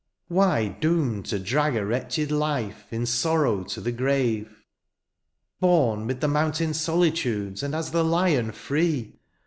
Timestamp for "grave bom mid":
3.91-6.21